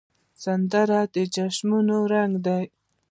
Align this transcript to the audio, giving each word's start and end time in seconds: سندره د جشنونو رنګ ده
سندره 0.43 1.01
د 1.13 1.15
جشنونو 1.35 1.95
رنګ 2.13 2.33
ده 2.45 2.57